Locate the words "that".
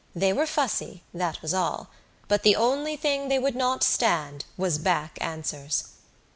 1.13-1.43